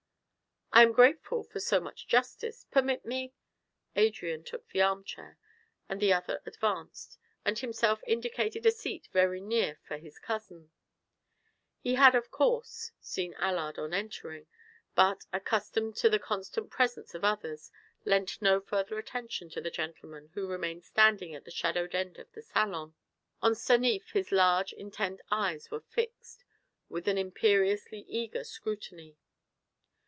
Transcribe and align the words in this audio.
"I 0.73 0.83
am 0.83 0.93
grateful 0.93 1.43
for 1.43 1.59
so 1.59 1.81
much 1.81 2.07
justice. 2.07 2.65
Permit 2.71 3.05
me" 3.05 3.33
Adrian 3.97 4.41
took 4.41 4.69
the 4.69 4.81
arm 4.81 5.03
chair 5.03 5.37
which 5.89 5.99
the 5.99 6.13
other 6.13 6.41
advanced, 6.45 7.19
and 7.43 7.59
himself 7.59 8.01
indicated 8.07 8.65
a 8.65 8.71
seat 8.71 9.09
very 9.11 9.41
near 9.41 9.79
for 9.85 9.97
his 9.97 10.17
cousin. 10.17 10.71
He 11.81 11.95
had, 11.95 12.15
of 12.15 12.31
course, 12.31 12.93
seen 13.01 13.33
Allard 13.33 13.77
on 13.77 13.93
entering, 13.93 14.47
but, 14.95 15.25
accustomed 15.33 15.97
to 15.97 16.09
the 16.09 16.19
constant 16.19 16.69
presence 16.69 17.13
of 17.13 17.25
others, 17.25 17.69
lent 18.05 18.41
no 18.41 18.61
further 18.61 18.97
attention 18.97 19.49
to 19.49 19.59
the 19.59 19.71
gentleman 19.71 20.29
who 20.35 20.47
remained 20.47 20.85
standing 20.85 21.35
at 21.35 21.43
the 21.43 21.51
shadowed 21.51 21.93
end 21.93 22.17
of 22.17 22.31
the 22.31 22.41
salon. 22.41 22.95
On 23.41 23.53
Stanief 23.53 24.11
his 24.11 24.31
large, 24.31 24.71
intent 24.71 25.19
eyes 25.29 25.69
were 25.69 25.81
fixed 25.81 26.45
with 26.87 27.09
an 27.09 27.17
imperiously 27.17 28.05
eager 28.07 28.45
scrutiny. 28.45 29.17